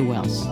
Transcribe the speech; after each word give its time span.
Who 0.00 0.14
else? 0.14 0.46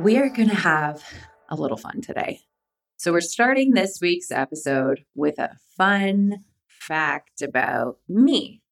We 0.00 0.16
are 0.16 0.28
going 0.28 0.48
to 0.48 0.56
have 0.56 1.04
a 1.48 1.54
little 1.54 1.76
fun 1.76 2.00
today. 2.00 2.40
So, 2.96 3.12
we're 3.12 3.20
starting 3.20 3.70
this 3.70 4.00
week's 4.02 4.32
episode 4.32 5.04
with 5.14 5.38
a 5.38 5.50
fun 5.76 6.44
fact 6.66 7.40
about 7.40 7.98
me. 8.08 8.62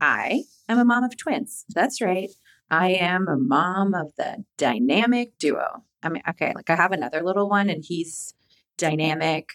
I 0.00 0.42
am 0.68 0.80
a 0.80 0.84
mom 0.84 1.04
of 1.04 1.16
twins. 1.16 1.64
That's 1.72 2.00
right. 2.00 2.30
I 2.68 2.94
am 2.94 3.28
a 3.28 3.36
mom 3.36 3.94
of 3.94 4.12
the 4.18 4.42
dynamic 4.58 5.38
duo. 5.38 5.84
I 6.02 6.08
mean, 6.08 6.22
okay, 6.30 6.52
like 6.52 6.68
I 6.68 6.74
have 6.74 6.90
another 6.90 7.22
little 7.22 7.48
one 7.48 7.70
and 7.70 7.84
he's 7.86 8.34
dynamic, 8.76 9.50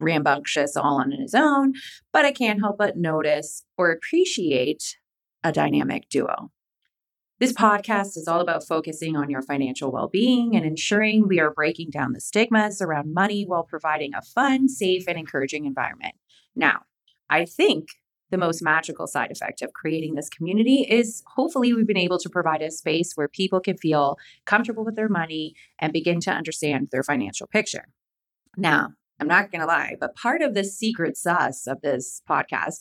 rambunctious 0.00 0.76
all 0.76 1.00
on 1.00 1.12
his 1.12 1.34
own, 1.34 1.74
but 2.12 2.24
I 2.24 2.32
can't 2.32 2.60
help 2.60 2.78
but 2.78 2.96
notice 2.96 3.64
or 3.76 3.90
appreciate 3.90 4.96
a 5.44 5.52
dynamic 5.52 6.08
duo. 6.08 6.50
This 7.38 7.52
podcast 7.54 8.18
is 8.18 8.28
all 8.28 8.40
about 8.40 8.66
focusing 8.66 9.16
on 9.16 9.30
your 9.30 9.40
financial 9.40 9.90
well 9.90 10.08
being 10.08 10.54
and 10.54 10.66
ensuring 10.66 11.26
we 11.26 11.40
are 11.40 11.50
breaking 11.50 11.88
down 11.90 12.12
the 12.12 12.20
stigmas 12.20 12.82
around 12.82 13.14
money 13.14 13.44
while 13.46 13.64
providing 13.64 14.12
a 14.14 14.20
fun, 14.20 14.68
safe, 14.68 15.04
and 15.08 15.18
encouraging 15.18 15.64
environment. 15.64 16.16
Now, 16.54 16.82
I 17.30 17.46
think 17.46 17.88
the 18.30 18.36
most 18.36 18.62
magical 18.62 19.06
side 19.06 19.30
effect 19.30 19.62
of 19.62 19.72
creating 19.72 20.14
this 20.14 20.28
community 20.28 20.86
is 20.88 21.22
hopefully 21.34 21.72
we've 21.72 21.86
been 21.86 21.96
able 21.96 22.18
to 22.18 22.28
provide 22.28 22.62
a 22.62 22.70
space 22.70 23.12
where 23.14 23.28
people 23.28 23.60
can 23.60 23.76
feel 23.76 24.18
comfortable 24.44 24.84
with 24.84 24.96
their 24.96 25.08
money 25.08 25.54
and 25.78 25.92
begin 25.92 26.20
to 26.20 26.30
understand 26.30 26.88
their 26.92 27.02
financial 27.02 27.46
picture. 27.46 27.86
Now, 28.56 28.90
I'm 29.20 29.28
not 29.28 29.52
going 29.52 29.60
to 29.60 29.66
lie, 29.66 29.96
but 30.00 30.16
part 30.16 30.40
of 30.40 30.54
the 30.54 30.64
secret 30.64 31.16
sauce 31.16 31.66
of 31.66 31.82
this 31.82 32.22
podcast 32.28 32.80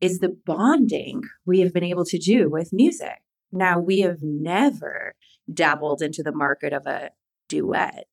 is 0.00 0.18
the 0.18 0.36
bonding 0.44 1.22
we 1.46 1.60
have 1.60 1.72
been 1.72 1.84
able 1.84 2.04
to 2.04 2.18
do 2.18 2.50
with 2.50 2.72
music. 2.72 3.22
Now, 3.50 3.78
we 3.80 4.00
have 4.00 4.18
never 4.22 5.14
dabbled 5.52 6.02
into 6.02 6.22
the 6.22 6.32
market 6.32 6.72
of 6.72 6.86
a 6.86 7.10
duet. 7.48 8.06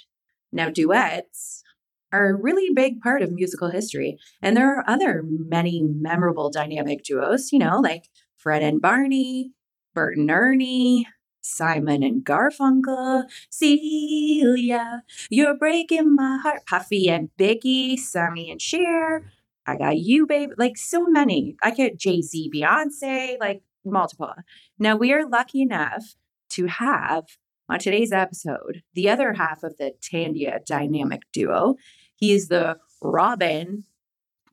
Now, 0.51 0.69
duets 0.69 1.63
are 2.11 2.29
a 2.29 2.35
really 2.35 2.73
big 2.73 3.01
part 3.01 3.21
of 3.21 3.31
musical 3.33 3.69
history. 3.69 4.17
And 4.41 4.55
there 4.55 4.73
are 4.73 4.89
other 4.89 5.23
many 5.25 5.83
memorable 5.83 6.49
dynamic 6.49 7.03
duos, 7.03 7.51
you 7.51 7.59
know, 7.59 7.79
like 7.79 8.05
Fred 8.37 8.63
and 8.63 8.81
Barney, 8.81 9.51
Bert 9.93 10.17
and 10.17 10.31
Ernie, 10.31 11.05
Simon 11.41 12.03
and 12.03 12.25
Garfunkel, 12.25 13.23
Celia, 13.49 15.03
you're 15.29 15.57
breaking 15.57 16.15
my 16.15 16.37
heart, 16.41 16.65
Puffy 16.65 17.09
and 17.09 17.29
Biggie, 17.39 17.97
Sonny 17.97 18.51
and 18.51 18.61
Cher. 18.61 19.31
I 19.65 19.75
got 19.75 19.97
you, 19.97 20.25
babe. 20.25 20.51
Like 20.57 20.77
so 20.77 21.05
many. 21.05 21.55
I 21.61 21.71
get 21.71 21.97
Jay 21.97 22.21
Z, 22.21 22.51
Beyonce, 22.53 23.37
like 23.39 23.63
multiple. 23.83 24.33
Now, 24.79 24.95
we 24.95 25.13
are 25.13 25.27
lucky 25.27 25.61
enough 25.61 26.15
to 26.51 26.67
have 26.67 27.25
on 27.69 27.79
today's 27.79 28.11
episode 28.11 28.83
the 28.93 29.09
other 29.09 29.33
half 29.33 29.63
of 29.63 29.77
the 29.77 29.93
Tandia 30.01 30.65
dynamic 30.65 31.23
duo. 31.33 31.75
He 32.15 32.31
is 32.31 32.47
the 32.47 32.77
Robin 33.01 33.83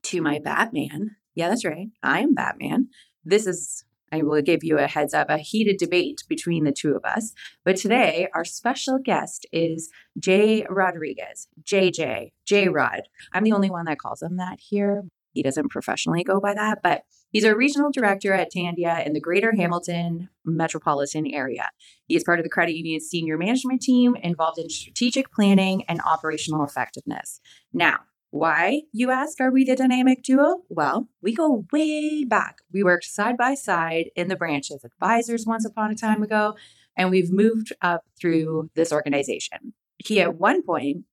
to 0.03 0.21
my 0.21 0.39
Batman. 0.39 1.15
Yeah, 1.33 1.49
that's 1.49 1.65
right. 1.65 1.87
I 2.03 2.19
am 2.19 2.33
Batman. 2.33 2.89
This 3.23 3.47
is, 3.47 3.85
I 4.11 4.21
will 4.21 4.41
give 4.41 4.63
you 4.63 4.77
a 4.77 4.87
heads 4.87 5.13
up, 5.13 5.29
a 5.29 5.37
heated 5.37 5.77
debate 5.77 6.23
between 6.29 6.63
the 6.63 6.71
two 6.71 6.95
of 6.95 7.03
us. 7.05 7.33
But 7.63 7.75
today, 7.75 8.27
our 8.33 8.45
special 8.45 8.99
guest 9.03 9.45
is 9.51 9.89
Jay 10.17 10.65
Rodriguez, 10.69 11.47
JJ, 11.63 12.31
J 12.45 12.69
Rod. 12.69 13.03
I'm 13.33 13.43
the 13.43 13.51
only 13.51 13.69
one 13.69 13.85
that 13.85 13.99
calls 13.99 14.21
him 14.21 14.37
that 14.37 14.59
here. 14.59 15.03
He 15.33 15.43
doesn't 15.43 15.69
professionally 15.69 16.23
go 16.23 16.39
by 16.39 16.53
that, 16.53 16.79
but 16.81 17.03
he's 17.31 17.43
a 17.43 17.55
regional 17.55 17.91
director 17.91 18.33
at 18.33 18.53
Tandia 18.55 19.05
in 19.05 19.11
the 19.11 19.19
greater 19.19 19.53
Hamilton 19.53 20.29
metropolitan 20.45 21.27
area. 21.27 21.69
He 22.07 22.15
is 22.15 22.23
part 22.23 22.39
of 22.39 22.43
the 22.43 22.49
credit 22.49 22.75
union 22.75 23.01
senior 23.01 23.37
management 23.37 23.81
team 23.81 24.15
involved 24.15 24.59
in 24.59 24.69
strategic 24.69 25.33
planning 25.33 25.83
and 25.89 25.99
operational 26.05 26.63
effectiveness. 26.63 27.41
Now, 27.73 27.99
why, 28.35 28.81
you 28.91 29.11
ask, 29.11 29.39
are 29.39 29.49
we 29.49 29.63
the 29.63 29.77
dynamic 29.77 30.21
duo? 30.21 30.63
Well, 30.67 31.07
we 31.21 31.33
go 31.33 31.65
way 31.71 32.25
back. 32.25 32.57
We 32.73 32.83
worked 32.83 33.05
side 33.05 33.37
by 33.37 33.53
side 33.53 34.09
in 34.13 34.27
the 34.27 34.35
branches 34.35 34.83
advisors 34.83 35.45
once 35.45 35.65
upon 35.65 35.91
a 35.91 35.95
time 35.95 36.21
ago, 36.21 36.55
and 36.97 37.09
we've 37.09 37.31
moved 37.31 37.71
up 37.81 38.03
through 38.19 38.71
this 38.75 38.91
organization. 38.91 39.73
He, 39.99 40.19
at 40.19 40.35
one 40.35 40.63
point, 40.63 41.05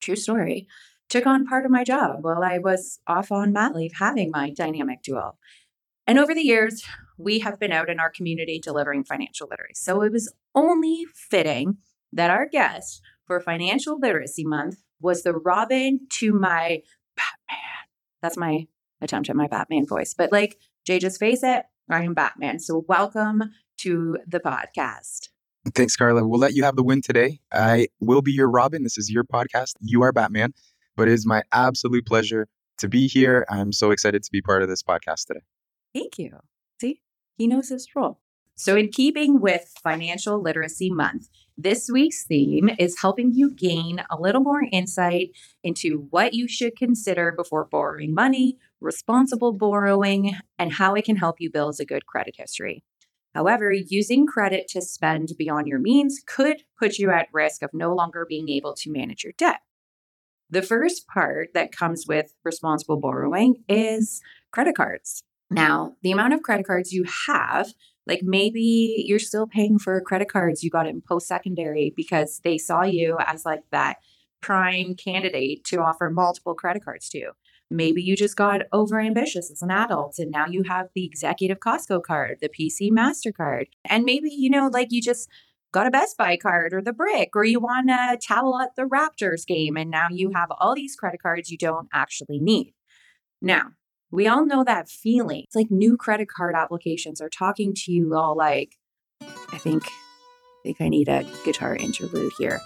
true 0.00 0.16
story, 0.16 0.66
took 1.08 1.24
on 1.24 1.46
part 1.46 1.64
of 1.64 1.70
my 1.70 1.84
job 1.84 2.16
while 2.22 2.42
I 2.42 2.58
was 2.58 2.98
off 3.06 3.30
on 3.30 3.52
mat 3.52 3.72
leave 3.72 3.92
having 4.00 4.32
my 4.32 4.50
dynamic 4.50 5.04
duo. 5.04 5.36
And 6.04 6.18
over 6.18 6.34
the 6.34 6.42
years, 6.42 6.82
we 7.16 7.38
have 7.38 7.60
been 7.60 7.70
out 7.70 7.88
in 7.88 8.00
our 8.00 8.10
community 8.10 8.60
delivering 8.60 9.04
financial 9.04 9.46
literacy. 9.48 9.74
So 9.76 10.02
it 10.02 10.10
was 10.10 10.32
only 10.52 11.04
fitting 11.14 11.76
that 12.12 12.30
our 12.30 12.48
guest 12.48 13.02
for 13.24 13.40
Financial 13.40 13.98
Literacy 14.00 14.44
Month 14.44 14.78
was 15.00 15.22
the 15.22 15.34
Robin 15.34 16.00
to 16.14 16.32
my 16.32 16.82
Batman. 17.16 17.86
That's 18.22 18.36
my 18.36 18.66
attempt 19.00 19.30
at 19.30 19.36
my 19.36 19.46
Batman 19.46 19.86
voice. 19.86 20.14
But 20.14 20.32
like 20.32 20.58
Jay, 20.84 20.98
just 20.98 21.20
face 21.20 21.42
it, 21.42 21.64
I 21.90 22.02
am 22.04 22.14
Batman. 22.14 22.58
So 22.58 22.84
welcome 22.88 23.42
to 23.78 24.18
the 24.26 24.40
podcast. 24.40 25.28
Thanks, 25.74 25.96
Carla. 25.96 26.26
We'll 26.26 26.38
let 26.38 26.54
you 26.54 26.62
have 26.62 26.76
the 26.76 26.84
win 26.84 27.02
today. 27.02 27.40
I 27.52 27.88
will 28.00 28.22
be 28.22 28.32
your 28.32 28.48
Robin. 28.48 28.84
This 28.84 28.96
is 28.96 29.10
your 29.10 29.24
podcast. 29.24 29.74
You 29.80 30.02
are 30.02 30.12
Batman 30.12 30.52
but 30.96 31.08
it 31.08 31.14
is 31.14 31.26
my 31.26 31.42
absolute 31.52 32.06
pleasure 32.06 32.48
to 32.78 32.88
be 32.88 33.06
here. 33.06 33.46
I'm 33.48 33.72
so 33.72 33.90
excited 33.90 34.22
to 34.22 34.32
be 34.32 34.42
part 34.42 34.62
of 34.62 34.68
this 34.68 34.82
podcast 34.82 35.26
today. 35.26 35.40
Thank 35.94 36.18
you. 36.18 36.38
See, 36.80 37.00
he 37.36 37.46
knows 37.46 37.68
his 37.68 37.86
role. 37.94 38.20
So, 38.56 38.74
in 38.74 38.88
keeping 38.88 39.40
with 39.40 39.72
Financial 39.82 40.40
Literacy 40.40 40.90
Month, 40.90 41.28
this 41.58 41.88
week's 41.90 42.24
theme 42.24 42.70
is 42.78 43.00
helping 43.00 43.32
you 43.32 43.50
gain 43.50 44.02
a 44.10 44.20
little 44.20 44.42
more 44.42 44.62
insight 44.72 45.30
into 45.62 46.06
what 46.10 46.34
you 46.34 46.46
should 46.46 46.76
consider 46.76 47.32
before 47.32 47.64
borrowing 47.64 48.12
money, 48.12 48.58
responsible 48.80 49.52
borrowing, 49.52 50.36
and 50.58 50.74
how 50.74 50.94
it 50.94 51.04
can 51.04 51.16
help 51.16 51.36
you 51.40 51.50
build 51.50 51.80
a 51.80 51.86
good 51.86 52.06
credit 52.06 52.34
history. 52.36 52.84
However, 53.34 53.72
using 53.72 54.26
credit 54.26 54.68
to 54.68 54.82
spend 54.82 55.32
beyond 55.38 55.66
your 55.66 55.78
means 55.78 56.22
could 56.26 56.62
put 56.78 56.98
you 56.98 57.10
at 57.10 57.28
risk 57.32 57.62
of 57.62 57.70
no 57.72 57.94
longer 57.94 58.26
being 58.28 58.48
able 58.48 58.74
to 58.74 58.92
manage 58.92 59.24
your 59.24 59.34
debt. 59.36 59.60
The 60.48 60.62
first 60.62 61.06
part 61.06 61.50
that 61.54 61.72
comes 61.72 62.06
with 62.06 62.32
responsible 62.44 62.98
borrowing 62.98 63.64
is 63.68 64.22
credit 64.52 64.76
cards. 64.76 65.22
Now, 65.50 65.96
the 66.02 66.12
amount 66.12 66.34
of 66.34 66.42
credit 66.42 66.66
cards 66.66 66.92
you 66.92 67.04
have, 67.26 67.72
like 68.06 68.20
maybe 68.22 69.04
you're 69.06 69.18
still 69.18 69.46
paying 69.46 69.78
for 69.78 70.00
credit 70.00 70.30
cards 70.30 70.62
you 70.62 70.70
got 70.70 70.86
in 70.86 71.02
post 71.02 71.28
secondary 71.28 71.92
because 71.96 72.40
they 72.42 72.58
saw 72.58 72.82
you 72.82 73.16
as 73.24 73.44
like 73.44 73.62
that 73.70 73.96
prime 74.40 74.94
candidate 74.94 75.64
to 75.64 75.80
offer 75.80 76.10
multiple 76.10 76.54
credit 76.54 76.84
cards 76.84 77.08
to. 77.10 77.30
Maybe 77.68 78.02
you 78.02 78.16
just 78.16 78.36
got 78.36 78.62
over 78.72 79.00
ambitious 79.00 79.50
as 79.50 79.60
an 79.60 79.72
adult 79.72 80.18
and 80.18 80.30
now 80.30 80.46
you 80.46 80.62
have 80.64 80.88
the 80.94 81.04
executive 81.04 81.58
Costco 81.58 82.02
card, 82.02 82.38
the 82.40 82.48
PC 82.48 82.90
MasterCard. 82.90 83.66
And 83.84 84.04
maybe, 84.04 84.30
you 84.30 84.50
know, 84.50 84.68
like 84.72 84.88
you 84.90 85.02
just 85.02 85.28
got 85.72 85.86
a 85.86 85.90
Best 85.90 86.16
Buy 86.16 86.36
card 86.36 86.72
or 86.72 86.80
the 86.80 86.92
brick, 86.92 87.30
or 87.34 87.44
you 87.44 87.60
want 87.60 87.90
a 87.90 88.16
towel 88.16 88.58
at 88.60 88.74
the 88.76 88.84
Raptors 88.84 89.46
game, 89.46 89.76
and 89.76 89.90
now 89.90 90.06
you 90.10 90.30
have 90.34 90.48
all 90.58 90.74
these 90.74 90.96
credit 90.96 91.20
cards 91.20 91.50
you 91.50 91.58
don't 91.58 91.88
actually 91.92 92.38
need. 92.38 92.72
Now, 93.42 93.72
we 94.10 94.26
all 94.26 94.46
know 94.46 94.62
that 94.64 94.88
feeling. 94.88 95.42
It's 95.44 95.56
like 95.56 95.70
new 95.70 95.96
credit 95.96 96.28
card 96.28 96.54
applications 96.54 97.20
are 97.20 97.28
talking 97.28 97.74
to 97.74 97.92
you 97.92 98.14
all 98.14 98.36
like, 98.36 98.76
I 99.20 99.58
think, 99.58 99.84
I 99.84 100.62
think 100.62 100.80
I 100.80 100.88
need 100.88 101.08
a 101.08 101.24
guitar 101.44 101.76
interlude 101.76 102.32
here. 102.38 102.60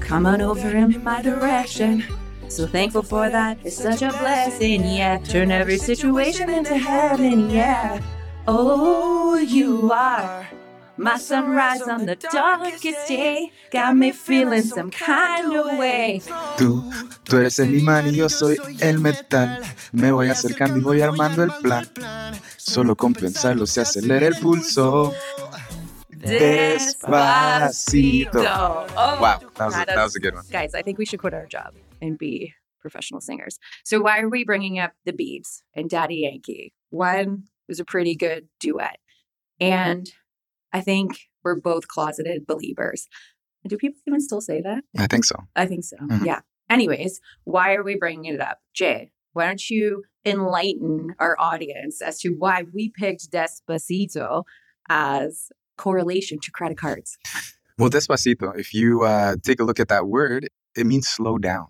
Come 0.00 0.26
on 0.26 0.40
over 0.40 0.68
in 0.68 1.02
my 1.02 1.22
direction. 1.22 2.04
So 2.48 2.66
thankful 2.66 3.02
for 3.02 3.30
that. 3.30 3.58
It's 3.64 3.76
such 3.76 4.02
a 4.02 4.10
blessing, 4.10 4.84
yeah. 4.84 5.18
Turn 5.18 5.50
every 5.50 5.78
situation 5.78 6.50
into 6.50 6.76
heaven, 6.76 7.50
yeah. 7.50 8.00
Oh, 8.46 9.36
you 9.36 9.90
are 9.90 10.46
My 10.96 11.16
sunrise 11.18 11.82
on 11.82 12.06
the 12.06 12.14
darkest 12.16 13.08
day 13.08 13.50
got 13.70 13.96
me 13.96 14.12
feeling 14.12 14.62
some 14.62 14.90
kind 14.90 15.52
of 15.54 15.76
way. 15.78 16.22
Tú, 16.56 16.88
tú 17.24 17.36
eres 17.38 17.58
el 17.58 17.74
imán 17.74 18.06
y 18.06 18.12
yo 18.16 18.28
soy 18.28 18.56
el 18.80 19.00
metal. 19.00 19.62
Me 19.92 20.12
voy 20.12 20.28
acercando 20.30 20.78
y 20.78 20.80
voy 20.82 21.00
armando 21.02 21.42
el 21.42 21.50
plan. 21.62 21.86
Solo 22.56 22.94
con 22.94 23.12
pensarlo 23.12 23.66
se 23.66 23.80
acelera 23.80 24.26
el 24.28 24.36
pulso. 24.36 25.12
Despacito. 27.04 28.38
Oh, 28.96 29.18
Wow, 29.20 29.40
that 29.56 29.66
was, 29.66 29.74
a, 29.74 29.84
that 29.86 29.96
was 29.96 30.14
a 30.16 30.20
good 30.20 30.34
one. 30.34 30.44
guys, 30.50 30.74
I 30.74 30.82
think 30.82 30.98
we 30.98 31.04
should 31.04 31.20
quit 31.20 31.34
our 31.34 31.46
job 31.46 31.74
and 32.00 32.16
be 32.16 32.54
professional 32.80 33.20
singers. 33.20 33.58
So 33.84 34.00
why 34.00 34.20
are 34.20 34.28
we 34.28 34.44
bringing 34.44 34.78
up 34.78 34.92
the 35.04 35.12
Beebs 35.12 35.62
and 35.74 35.90
Daddy 35.90 36.16
Yankee? 36.30 36.72
One 36.90 37.44
was 37.68 37.80
a 37.80 37.84
pretty 37.84 38.14
good 38.14 38.46
duet, 38.60 38.98
and 39.60 40.10
I 40.74 40.80
think 40.80 41.18
we're 41.44 41.58
both 41.58 41.88
closeted 41.88 42.46
Beliebers. 42.46 43.06
Do 43.66 43.76
people 43.78 44.00
even 44.06 44.20
still 44.20 44.40
say 44.42 44.60
that? 44.60 44.82
I 44.98 45.06
think 45.06 45.24
so. 45.24 45.36
I 45.56 45.64
think 45.66 45.84
so. 45.84 45.96
Mhm. 45.96 46.26
Yeah. 46.26 46.40
Anyways, 46.68 47.20
why 47.44 47.74
are 47.74 47.82
we 47.84 47.96
bringing 47.96 48.34
it 48.34 48.40
up, 48.40 48.58
Jay? 48.74 49.12
Why 49.32 49.46
don't 49.46 49.70
you 49.70 50.02
enlighten 50.26 51.14
our 51.18 51.36
audience 51.38 52.02
as 52.02 52.18
to 52.20 52.30
why 52.30 52.64
we 52.74 52.90
picked 52.90 53.30
Despacito 53.30 54.42
as 54.88 55.50
correlation 55.78 56.38
to 56.42 56.50
credit 56.50 56.76
cards? 56.76 57.16
Well, 57.78 57.90
despacito, 57.90 58.58
if 58.58 58.74
you 58.74 59.02
uh, 59.02 59.36
take 59.42 59.60
a 59.60 59.64
look 59.64 59.80
at 59.80 59.88
that 59.88 60.06
word, 60.06 60.48
it 60.76 60.86
means 60.86 61.08
slow 61.08 61.38
down. 61.38 61.66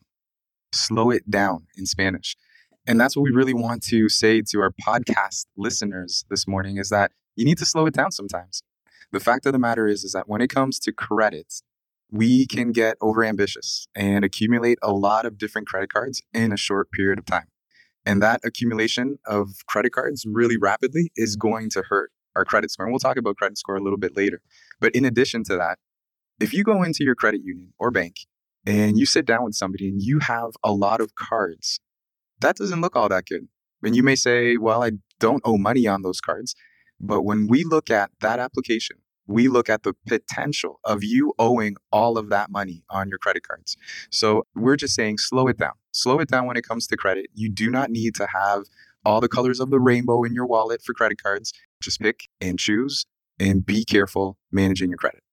Slow 0.73 1.11
it 1.11 1.29
down 1.31 1.67
in 1.77 1.87
Spanish. 1.87 2.37
And 2.87 3.01
that's 3.01 3.17
what 3.17 3.23
we 3.23 3.31
really 3.31 3.55
want 3.55 3.83
to 3.85 4.09
say 4.09 4.43
to 4.51 4.61
our 4.61 4.73
podcast 4.87 5.47
listeners 5.57 6.25
this 6.29 6.47
morning 6.47 6.77
is 6.79 6.91
that 6.91 7.13
you 7.37 7.45
need 7.45 7.59
to 7.59 7.67
slow 7.67 7.87
it 7.87 7.95
down 7.95 8.11
sometimes. 8.13 8.63
The 9.15 9.21
fact 9.21 9.47
of 9.47 9.53
the 9.53 9.61
matter 9.61 9.87
is, 9.87 10.03
is 10.03 10.11
that 10.11 10.29
when 10.29 10.41
it 10.41 10.49
comes 10.49 10.81
to 10.81 10.93
credit, 10.93 11.63
we 12.11 12.49
can 12.49 12.73
get 12.73 12.99
overambitious 12.99 13.87
and 13.95 14.25
accumulate 14.25 14.77
a 14.83 14.91
lot 14.91 15.25
of 15.25 15.39
different 15.39 15.69
credit 15.69 15.93
cards 15.93 16.21
in 16.33 16.53
a 16.53 16.57
short 16.57 16.91
period 16.91 17.21
of 17.21 17.25
time. 17.25 17.47
And 18.05 18.21
that 18.25 18.41
accumulation 18.45 19.21
of 19.25 19.51
credit 19.69 19.93
cards 19.93 20.27
really 20.27 20.57
rapidly 20.57 21.13
is 21.15 21.37
going 21.37 21.71
to 21.71 21.85
hurt 21.89 22.11
our 22.35 22.45
credit 22.45 22.73
score. 22.73 22.87
And 22.87 22.93
we'll 22.93 22.99
talk 22.99 23.17
about 23.17 23.37
credit 23.37 23.57
score 23.57 23.77
a 23.77 23.81
little 23.81 24.01
bit 24.01 24.17
later. 24.17 24.43
But 24.81 24.97
in 24.97 25.05
addition 25.05 25.45
to 25.45 25.57
that, 25.59 25.79
if 26.41 26.53
you 26.53 26.65
go 26.65 26.83
into 26.83 27.05
your 27.05 27.15
credit 27.15 27.43
union 27.45 27.73
or 27.79 27.93
bank 27.93 28.17
and 28.67 28.99
you 28.99 29.07
sit 29.07 29.27
down 29.27 29.45
with 29.45 29.55
somebody 29.55 29.87
and 29.91 30.03
you 30.03 30.19
have 30.19 30.51
a 30.65 30.73
lot 30.73 31.01
of 31.01 31.15
cards, 31.15 31.79
that 32.41 32.57
doesn't 32.57 32.81
look 32.81 32.97
all 32.97 33.09
that 33.11 33.27
good. 33.27 33.47
And 33.85 33.95
you 33.95 34.03
may 34.03 34.17
say, 34.17 34.57
well, 34.57 34.83
I 34.83 34.91
don't 35.21 35.43
owe 35.45 35.57
money 35.57 35.87
on 35.87 36.03
those 36.03 36.21
cards. 36.21 36.57
But 37.01 37.23
when 37.23 37.47
we 37.47 37.65
look 37.65 37.91
at 37.91 38.11
that 38.21 38.39
application, 38.39 38.97
we 39.27 39.49
look 39.49 39.71
at 39.71 39.83
the 39.83 39.95
potential 40.07 40.81
of 40.85 41.03
you 41.03 41.33
owing 41.39 41.77
all 41.91 42.19
of 42.19 42.29
that 42.31 42.51
money 42.51 42.83
on 42.91 43.09
your 43.09 43.19
credit 43.19 43.43
cards. 43.47 43.77
So 44.11 44.47
we're 44.55 44.77
just 44.77 44.95
saying, 44.95 45.19
slow 45.19 45.49
it 45.49 45.59
down. 45.59 45.73
Slow 45.93 46.19
it 46.19 46.29
down 46.29 46.47
when 46.47 46.57
it 46.57 46.67
comes 46.67 46.87
to 46.89 46.97
credit. 46.97 47.27
You 47.33 47.51
do 47.51 47.71
not 47.71 47.91
need 47.91 48.15
to 48.17 48.27
have 48.27 48.65
all 49.05 49.21
the 49.21 49.29
colors 49.29 49.61
of 49.61 49.71
the 49.71 49.81
rainbow 49.81 50.25
in 50.25 50.35
your 50.35 50.47
wallet 50.47 50.83
for 50.83 50.93
credit 50.93 51.23
cards. 51.23 51.53
Just 51.81 52.01
pick 52.01 52.29
and 52.41 52.59
choose 52.59 53.07
and 53.41 53.65
be 53.65 53.85
careful 53.85 54.39
managing 54.53 54.91
your 54.91 54.99
credit. 54.99 55.24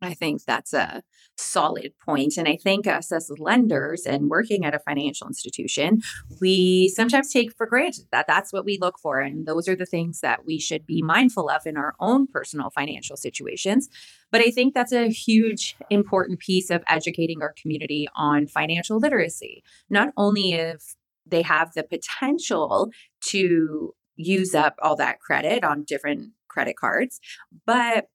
I 0.00 0.14
think 0.14 0.44
that's 0.44 0.72
a 0.72 1.02
solid 1.36 1.92
point. 2.04 2.36
And 2.36 2.46
I 2.46 2.56
think 2.56 2.86
us 2.86 3.10
as 3.10 3.30
lenders 3.38 4.06
and 4.06 4.28
working 4.28 4.64
at 4.64 4.74
a 4.74 4.78
financial 4.78 5.26
institution, 5.26 6.02
we 6.40 6.88
sometimes 6.88 7.32
take 7.32 7.52
for 7.56 7.66
granted 7.66 8.06
that 8.12 8.26
that's 8.28 8.52
what 8.52 8.64
we 8.64 8.78
look 8.80 8.98
for. 8.98 9.18
And 9.20 9.46
those 9.46 9.68
are 9.68 9.74
the 9.74 9.86
things 9.86 10.20
that 10.20 10.44
we 10.46 10.60
should 10.60 10.86
be 10.86 11.02
mindful 11.02 11.50
of 11.50 11.66
in 11.66 11.76
our 11.76 11.94
own 11.98 12.26
personal 12.28 12.70
financial 12.70 13.16
situations. 13.16 13.88
But 14.30 14.40
I 14.40 14.50
think 14.50 14.74
that's 14.74 14.92
a 14.92 15.08
huge, 15.08 15.76
important 15.90 16.38
piece 16.38 16.70
of 16.70 16.84
educating 16.86 17.42
our 17.42 17.54
community 17.60 18.08
on 18.14 18.46
financial 18.46 18.98
literacy. 18.98 19.64
Not 19.90 20.10
only 20.16 20.52
if 20.52 20.94
they 21.26 21.42
have 21.42 21.74
the 21.74 21.82
potential 21.82 22.90
to 23.20 23.94
use 24.16 24.54
up 24.54 24.76
all 24.82 24.96
that 24.96 25.20
credit 25.20 25.64
on 25.64 25.84
different 25.84 26.32
credit 26.48 26.76
cards, 26.76 27.20
but 27.66 28.06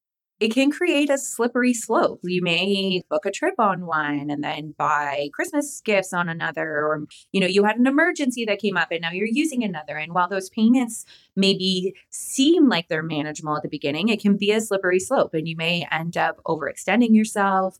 it 0.43 0.53
can 0.53 0.71
create 0.71 1.09
a 1.09 1.17
slippery 1.17 1.73
slope. 1.73 2.19
You 2.21 2.41
may 2.41 3.01
book 3.09 3.25
a 3.25 3.31
trip 3.31 3.53
on 3.59 3.85
one 3.85 4.29
and 4.29 4.43
then 4.43 4.75
buy 4.77 5.29
Christmas 5.31 5.79
gifts 5.79 6.11
on 6.11 6.27
another, 6.27 6.67
or 6.67 7.05
you 7.31 7.39
know, 7.39 7.47
you 7.47 7.63
had 7.63 7.77
an 7.77 7.87
emergency 7.87 8.43
that 8.43 8.59
came 8.59 8.75
up 8.75 8.89
and 8.91 8.99
now 8.99 9.11
you're 9.11 9.25
using 9.25 9.63
another. 9.63 9.95
And 9.95 10.13
while 10.13 10.27
those 10.27 10.49
payments 10.49 11.05
maybe 11.37 11.95
seem 12.09 12.67
like 12.67 12.89
they're 12.89 13.01
manageable 13.01 13.55
at 13.55 13.63
the 13.63 13.69
beginning, 13.69 14.09
it 14.09 14.19
can 14.19 14.35
be 14.35 14.51
a 14.51 14.59
slippery 14.59 14.99
slope 14.99 15.33
and 15.33 15.47
you 15.47 15.55
may 15.55 15.87
end 15.89 16.17
up 16.17 16.41
overextending 16.45 17.15
yourself 17.15 17.79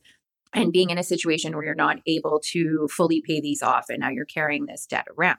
and 0.54 0.72
being 0.72 0.88
in 0.88 0.96
a 0.96 1.02
situation 1.02 1.54
where 1.54 1.66
you're 1.66 1.74
not 1.74 1.98
able 2.06 2.40
to 2.44 2.88
fully 2.90 3.20
pay 3.20 3.42
these 3.42 3.62
off 3.62 3.90
and 3.90 4.00
now 4.00 4.08
you're 4.08 4.24
carrying 4.24 4.64
this 4.64 4.86
debt 4.86 5.06
around. 5.18 5.36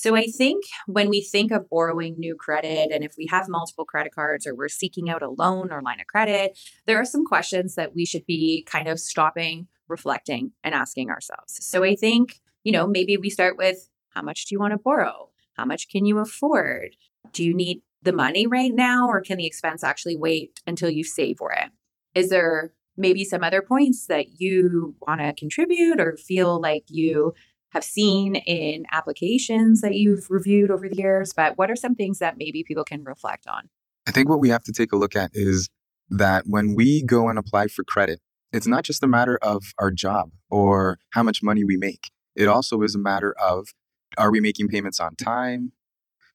So 0.00 0.14
I 0.14 0.26
think 0.26 0.62
when 0.86 1.08
we 1.08 1.20
think 1.20 1.50
of 1.50 1.68
borrowing 1.68 2.14
new 2.18 2.36
credit, 2.36 2.92
and 2.92 3.02
if 3.02 3.14
we 3.18 3.26
have 3.30 3.48
multiple 3.48 3.84
credit 3.84 4.14
cards 4.14 4.46
or 4.46 4.54
we're 4.54 4.68
seeking 4.68 5.10
out 5.10 5.24
a 5.24 5.28
loan 5.28 5.72
or 5.72 5.82
line 5.82 5.98
of 5.98 6.06
credit, 6.06 6.56
there 6.86 6.98
are 6.98 7.04
some 7.04 7.24
questions 7.24 7.74
that 7.74 7.96
we 7.96 8.06
should 8.06 8.24
be 8.24 8.62
kind 8.62 8.86
of 8.86 9.00
stopping, 9.00 9.66
reflecting, 9.88 10.52
and 10.62 10.72
asking 10.72 11.10
ourselves. 11.10 11.58
So 11.66 11.82
I 11.82 11.96
think, 11.96 12.40
you 12.62 12.70
know, 12.70 12.86
maybe 12.86 13.16
we 13.16 13.28
start 13.28 13.56
with 13.56 13.90
how 14.10 14.22
much 14.22 14.46
do 14.46 14.54
you 14.54 14.60
want 14.60 14.72
to 14.72 14.78
borrow? 14.78 15.30
How 15.54 15.64
much 15.64 15.88
can 15.88 16.06
you 16.06 16.20
afford? 16.20 16.94
Do 17.32 17.42
you 17.42 17.52
need 17.52 17.82
the 18.00 18.12
money 18.12 18.46
right 18.46 18.72
now, 18.72 19.08
or 19.08 19.20
can 19.20 19.36
the 19.36 19.46
expense 19.46 19.82
actually 19.82 20.16
wait 20.16 20.60
until 20.64 20.90
you 20.90 21.02
save 21.02 21.38
for 21.38 21.50
it? 21.50 21.70
Is 22.14 22.30
there 22.30 22.72
maybe 22.96 23.24
some 23.24 23.42
other 23.42 23.62
points 23.62 24.06
that 24.06 24.40
you 24.40 24.94
want 25.00 25.20
to 25.20 25.32
contribute 25.32 26.00
or 26.00 26.16
feel 26.16 26.60
like 26.60 26.84
you 26.88 27.32
have 27.70 27.84
seen 27.84 28.36
in 28.36 28.84
applications 28.92 29.80
that 29.82 29.94
you've 29.94 30.30
reviewed 30.30 30.70
over 30.70 30.88
the 30.88 30.96
years, 30.96 31.32
but 31.34 31.58
what 31.58 31.70
are 31.70 31.76
some 31.76 31.94
things 31.94 32.18
that 32.18 32.36
maybe 32.38 32.64
people 32.64 32.84
can 32.84 33.04
reflect 33.04 33.46
on? 33.46 33.68
I 34.06 34.10
think 34.10 34.28
what 34.28 34.40
we 34.40 34.48
have 34.48 34.64
to 34.64 34.72
take 34.72 34.92
a 34.92 34.96
look 34.96 35.14
at 35.14 35.30
is 35.34 35.68
that 36.08 36.44
when 36.46 36.74
we 36.74 37.02
go 37.02 37.28
and 37.28 37.38
apply 37.38 37.68
for 37.68 37.84
credit, 37.84 38.20
it's 38.52 38.66
not 38.66 38.84
just 38.84 39.02
a 39.02 39.06
matter 39.06 39.38
of 39.42 39.62
our 39.78 39.90
job 39.90 40.30
or 40.50 40.98
how 41.10 41.22
much 41.22 41.42
money 41.42 41.64
we 41.64 41.76
make. 41.76 42.10
It 42.34 42.48
also 42.48 42.80
is 42.82 42.94
a 42.94 42.98
matter 42.98 43.34
of 43.38 43.68
are 44.16 44.30
we 44.30 44.40
making 44.40 44.68
payments 44.68 45.00
on 45.00 45.16
time? 45.16 45.72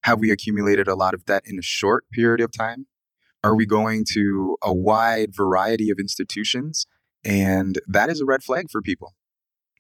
Have 0.04 0.20
we 0.20 0.30
accumulated 0.30 0.88
a 0.88 0.96
lot 0.96 1.14
of 1.14 1.26
debt 1.26 1.44
in 1.46 1.58
a 1.58 1.64
short 1.64 2.06
period 2.12 2.42
of 2.42 2.52
time? 2.52 2.86
Are 3.44 3.56
we 3.56 3.66
going 3.66 4.06
to 4.14 4.58
a 4.62 4.74
wide 4.74 5.36
variety 5.36 5.90
of 5.90 5.98
institutions? 5.98 6.86
And 7.26 7.80
that 7.88 8.10
is 8.10 8.22
a 8.22 8.26
red 8.26 8.44
flag 8.44 8.70
for 8.70 8.82
people. 8.82 9.16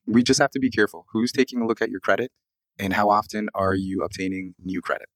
We 0.05 0.23
just 0.23 0.39
have 0.39 0.51
to 0.51 0.59
be 0.59 0.69
careful. 0.69 1.05
Who's 1.11 1.31
taking 1.31 1.61
a 1.61 1.67
look 1.67 1.81
at 1.81 1.89
your 1.89 1.99
credit 1.99 2.31
and 2.79 2.93
how 2.93 3.09
often 3.09 3.49
are 3.53 3.75
you 3.75 4.03
obtaining 4.03 4.55
new 4.63 4.81
credit? 4.81 5.07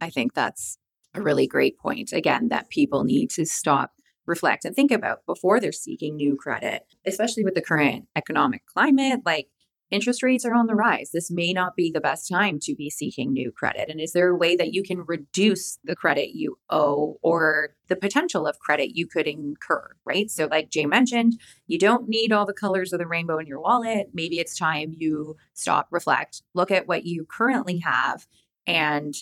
I 0.00 0.10
think 0.10 0.34
that's 0.34 0.78
a 1.14 1.20
really 1.20 1.46
great 1.46 1.78
point. 1.78 2.12
Again, 2.12 2.48
that 2.48 2.70
people 2.70 3.04
need 3.04 3.30
to 3.30 3.44
stop, 3.44 3.92
reflect, 4.26 4.64
and 4.64 4.76
think 4.76 4.90
about 4.90 5.26
before 5.26 5.58
they're 5.58 5.72
seeking 5.72 6.16
new 6.16 6.36
credit, 6.36 6.82
especially 7.06 7.44
with 7.44 7.54
the 7.54 7.62
current 7.62 8.06
economic 8.14 8.66
climate. 8.66 9.20
Like 9.24 9.48
interest 9.90 10.22
rates 10.22 10.44
are 10.44 10.54
on 10.54 10.66
the 10.66 10.74
rise. 10.74 11.10
This 11.12 11.30
may 11.30 11.52
not 11.52 11.76
be 11.76 11.90
the 11.90 12.00
best 12.00 12.28
time 12.28 12.58
to 12.62 12.74
be 12.74 12.90
seeking 12.90 13.32
new 13.32 13.50
credit. 13.50 13.88
And 13.88 14.00
is 14.00 14.12
there 14.12 14.28
a 14.28 14.36
way 14.36 14.56
that 14.56 14.72
you 14.72 14.82
can 14.82 15.04
reduce 15.06 15.78
the 15.84 15.96
credit 15.96 16.34
you 16.34 16.58
owe 16.70 17.18
or 17.22 17.70
the 17.88 17.96
potential 17.96 18.46
of 18.46 18.58
credit 18.58 18.96
you 18.96 19.06
could 19.06 19.26
incur, 19.26 19.94
right? 20.04 20.30
So, 20.30 20.46
like 20.46 20.70
Jay 20.70 20.86
mentioned, 20.86 21.40
you 21.66 21.78
don't 21.78 22.08
need 22.08 22.32
all 22.32 22.46
the 22.46 22.52
colors 22.52 22.92
of 22.92 22.98
the 22.98 23.06
rainbow 23.06 23.38
in 23.38 23.46
your 23.46 23.60
wallet. 23.60 24.10
Maybe 24.12 24.38
it's 24.38 24.56
time 24.56 24.94
you 24.96 25.36
stop, 25.54 25.88
reflect, 25.90 26.42
look 26.54 26.70
at 26.70 26.86
what 26.86 27.04
you 27.04 27.24
currently 27.24 27.78
have 27.78 28.26
and 28.66 29.14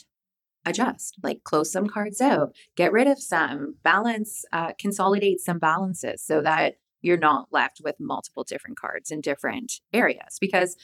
adjust, 0.66 1.16
like 1.22 1.44
close 1.44 1.70
some 1.70 1.86
cards 1.86 2.20
out, 2.20 2.54
get 2.74 2.92
rid 2.92 3.06
of 3.06 3.22
some, 3.22 3.76
balance, 3.84 4.44
uh, 4.52 4.72
consolidate 4.78 5.40
some 5.40 5.58
balances 5.58 6.22
so 6.22 6.42
that 6.42 6.74
you're 7.02 7.16
not 7.16 7.48
left 7.50 7.80
with 7.82 7.96
multiple 8.00 8.44
different 8.44 8.78
cards 8.78 9.10
in 9.10 9.20
different 9.20 9.70
mm-hmm. 9.70 9.98
areas. 9.98 10.38
Because 10.40 10.76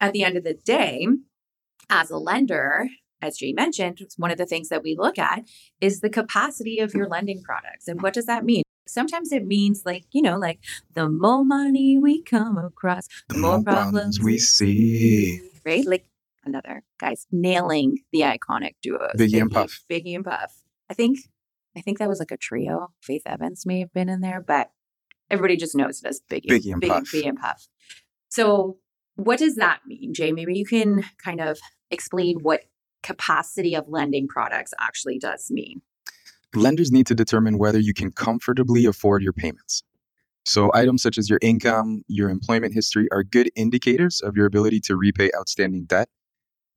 at 0.00 0.12
the 0.12 0.24
end 0.24 0.36
of 0.36 0.44
the 0.44 0.54
day, 0.54 1.06
as 1.88 2.10
a 2.10 2.18
lender, 2.18 2.88
as 3.22 3.38
Jay 3.38 3.52
mentioned, 3.52 4.00
one 4.16 4.30
of 4.30 4.38
the 4.38 4.46
things 4.46 4.68
that 4.68 4.82
we 4.82 4.96
look 4.96 5.18
at 5.18 5.42
is 5.80 6.00
the 6.00 6.10
capacity 6.10 6.78
of 6.78 6.94
your 6.94 7.08
lending 7.08 7.42
products. 7.42 7.88
And 7.88 8.02
what 8.02 8.12
does 8.12 8.26
that 8.26 8.44
mean? 8.44 8.62
Sometimes 8.88 9.32
it 9.32 9.44
means 9.44 9.82
like, 9.84 10.04
you 10.12 10.22
know, 10.22 10.38
like 10.38 10.60
the 10.94 11.08
more 11.08 11.44
money 11.44 11.98
we 11.98 12.22
come 12.22 12.56
across, 12.56 13.08
The 13.28 13.38
more 13.38 13.62
problems 13.62 14.20
we 14.20 14.38
see. 14.38 15.40
Right? 15.64 15.84
Like 15.84 16.06
another 16.44 16.84
guys 16.98 17.26
nailing 17.32 17.98
the 18.12 18.20
iconic 18.20 18.74
duos. 18.82 19.12
Biggie 19.16 19.40
and 19.40 19.50
Puff. 19.50 19.82
Biggie 19.90 20.14
and 20.14 20.24
Puff. 20.24 20.62
I 20.88 20.94
think 20.94 21.18
I 21.76 21.80
think 21.80 21.98
that 21.98 22.08
was 22.08 22.20
like 22.20 22.30
a 22.30 22.36
trio. 22.36 22.92
Faith 23.02 23.22
Evans 23.26 23.66
may 23.66 23.80
have 23.80 23.92
been 23.92 24.08
in 24.08 24.20
there, 24.20 24.40
but 24.40 24.70
everybody 25.30 25.56
just 25.56 25.74
knows 25.74 26.02
it 26.02 26.08
as 26.08 26.20
Biggie, 26.30 26.48
Biggie 26.48 26.72
and 26.72 26.82
Puff. 26.82 27.04
Biggie 27.04 27.28
and 27.28 27.38
Puff. 27.38 27.68
So 28.28 28.78
what 29.16 29.38
does 29.38 29.56
that 29.56 29.80
mean, 29.86 30.12
Jay? 30.14 30.32
Maybe 30.32 30.56
you 30.56 30.66
can 30.66 31.04
kind 31.22 31.40
of 31.40 31.58
explain 31.90 32.38
what 32.42 32.62
capacity 33.02 33.74
of 33.74 33.88
lending 33.88 34.28
products 34.28 34.72
actually 34.80 35.18
does 35.18 35.50
mean. 35.50 35.82
lenders 36.54 36.90
need 36.90 37.06
to 37.06 37.14
determine 37.14 37.58
whether 37.58 37.78
you 37.78 37.94
can 37.94 38.10
comfortably 38.10 38.86
afford 38.86 39.22
your 39.22 39.32
payments. 39.32 39.82
So, 40.44 40.70
items 40.74 41.02
such 41.02 41.18
as 41.18 41.28
your 41.28 41.40
income, 41.42 42.02
your 42.06 42.30
employment 42.30 42.72
history 42.72 43.08
are 43.10 43.24
good 43.24 43.50
indicators 43.56 44.20
of 44.20 44.36
your 44.36 44.46
ability 44.46 44.80
to 44.80 44.96
repay 44.96 45.30
outstanding 45.36 45.84
debt. 45.86 46.08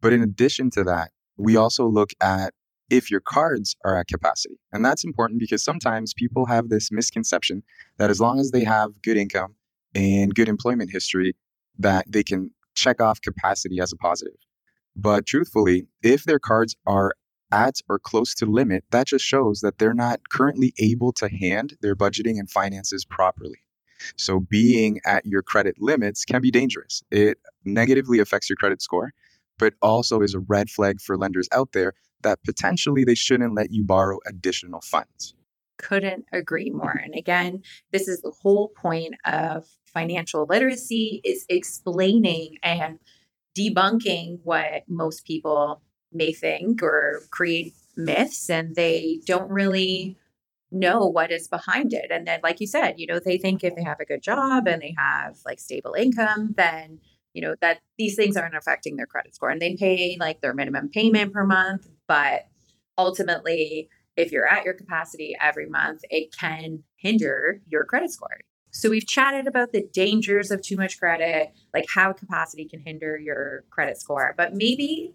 But 0.02 0.14
in 0.14 0.24
addition 0.24 0.72
to 0.72 0.84
that, 0.86 1.12
we 1.38 1.56
also 1.56 1.86
look 1.86 2.10
at 2.22 2.54
if 2.90 3.12
your 3.12 3.20
cards 3.20 3.76
are 3.86 3.98
at 3.98 4.08
capacity. 4.08 4.60
And 4.72 4.84
that's 4.84 5.04
important 5.04 5.40
because 5.40 5.64
sometimes 5.64 6.14
people 6.14 6.46
have 6.46 6.70
this 6.70 6.92
misconception 6.92 7.64
that 7.98 8.10
as 8.10 8.20
long 8.20 8.40
as 8.40 8.52
they 8.52 8.64
have 8.64 9.02
good 9.02 9.18
income 9.18 9.56
and 9.96 10.34
good 10.34 10.50
employment 10.50 10.92
history, 10.92 11.36
that 11.78 12.06
they 12.12 12.24
can 12.24 12.52
check 12.76 13.02
off 13.02 13.22
capacity 13.22 13.80
as 13.80 13.92
a 13.92 13.98
positive. 13.98 14.36
But 14.96 15.26
truthfully, 15.26 15.88
if 16.04 16.24
their 16.24 16.40
cards 16.40 16.76
are 16.86 17.14
at 17.52 17.80
or 17.88 18.00
close 18.00 18.34
to 18.36 18.46
limit, 18.46 18.84
that 18.92 19.08
just 19.08 19.26
shows 19.26 19.62
that 19.62 19.78
they're 19.78 19.94
not 19.94 20.30
currently 20.30 20.74
able 20.80 21.12
to 21.14 21.30
hand 21.30 21.78
their 21.82 21.96
budgeting 21.96 22.38
and 22.38 22.50
finances 22.50 23.06
properly. 23.06 23.60
So 24.16 24.40
being 24.40 25.00
at 25.06 25.26
your 25.26 25.42
credit 25.42 25.76
limits 25.80 26.26
can 26.26 26.42
be 26.42 26.52
dangerous. 26.52 27.04
It 27.12 27.38
negatively 27.66 28.20
affects 28.20 28.50
your 28.50 28.56
credit 28.56 28.82
score, 28.82 29.14
but 29.58 29.74
also 29.82 30.22
is 30.22 30.34
a 30.34 30.40
red 30.40 30.70
flag 30.70 31.02
for 31.02 31.18
lenders 31.18 31.50
out 31.52 31.72
there 31.74 31.94
that 32.22 32.40
potentially 32.44 33.04
they 33.04 33.16
shouldn't 33.16 33.56
let 33.56 33.72
you 33.72 33.84
borrow 33.84 34.20
additional 34.28 34.82
funds. 34.82 35.36
Couldn't 35.78 36.26
agree 36.34 36.70
more. 36.70 37.02
And 37.04 37.16
again, 37.16 37.64
this 37.92 38.08
is 38.08 38.22
the 38.22 38.34
whole 38.42 38.70
point 38.70 39.16
of 39.26 39.66
financial 39.86 40.46
literacy 40.46 41.22
is 41.24 41.46
explaining 41.50 42.58
and 42.62 43.00
debunking 43.58 44.40
what 44.44 44.84
most 44.88 45.26
people 45.26 45.82
may 46.12 46.34
think 46.34 46.84
or 46.84 47.22
create 47.32 47.74
myths 47.96 48.50
and 48.50 48.76
they 48.76 49.20
don't 49.26 49.50
really 49.50 50.18
know 50.72 51.06
what 51.06 51.32
is 51.32 51.48
behind 51.48 51.94
it. 51.94 52.12
And 52.12 52.28
then, 52.28 52.40
like 52.44 52.60
you 52.60 52.68
said, 52.68 52.96
you 52.98 53.08
know, 53.08 53.20
they 53.20 53.38
think 53.38 53.64
if 53.64 53.76
they 53.76 53.84
have 53.84 54.00
a 54.00 54.06
good 54.06 54.22
job 54.22 54.68
and 54.68 54.82
they 54.82 54.94
have 54.98 55.38
like 55.46 55.60
stable 55.60 55.94
income, 55.94 56.54
then, 56.56 57.00
you 57.34 57.42
know, 57.42 57.56
that 57.62 57.80
these 57.98 58.16
things 58.16 58.36
aren't 58.36 58.56
affecting 58.56 58.96
their 58.96 59.06
credit 59.06 59.36
score 59.36 59.50
and 59.50 59.62
they 59.62 59.76
pay 59.76 60.18
like 60.20 60.42
their 60.42 60.54
minimum 60.54 60.90
payment 60.90 61.34
per 61.34 61.46
month. 61.46 61.88
But 62.08 62.48
ultimately, 62.98 63.90
if 64.18 64.32
you're 64.32 64.48
at 64.48 64.66
your 64.66 64.74
capacity 64.74 65.36
every 65.42 65.68
month, 65.68 66.02
it 66.10 66.36
can 66.38 66.84
hinder 66.98 67.62
your 67.68 67.86
credit 67.86 68.12
score. 68.12 68.40
So 68.72 68.90
we've 68.90 69.08
chatted 69.08 69.48
about 69.48 69.72
the 69.72 69.88
dangers 69.94 70.52
of 70.52 70.62
too 70.62 70.76
much 70.76 71.00
credit, 71.00 71.54
like 71.74 71.86
how 71.94 72.14
capacity 72.14 72.66
can 72.66 72.82
hinder 72.82 73.18
your 73.18 73.64
credit 73.72 73.98
score. 74.00 74.34
But 74.38 74.54
maybe 74.54 75.14